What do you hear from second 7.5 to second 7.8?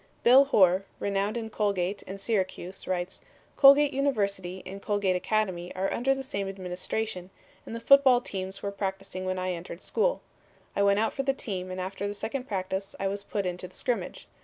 and the